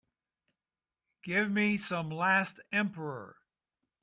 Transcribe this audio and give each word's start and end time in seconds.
give 1.23 1.51
me 1.51 1.77
some 1.77 2.09
Last 2.09 2.59
Emperor 2.71 3.35